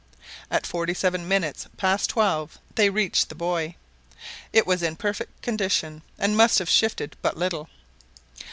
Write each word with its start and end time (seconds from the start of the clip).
At 0.49 0.65
forty 0.65 0.95
seven 0.95 1.27
minutes 1.27 1.67
past 1.77 2.09
twelve 2.09 2.57
they 2.73 2.89
reached 2.89 3.29
the 3.29 3.35
buoy; 3.35 3.77
it 4.51 4.65
was 4.65 4.81
in 4.81 4.95
perfect 4.95 5.43
condition, 5.43 6.01
and 6.17 6.35
must 6.35 6.57
have 6.57 6.69
shifted 6.71 7.15
but 7.21 7.37
little. 7.37 7.69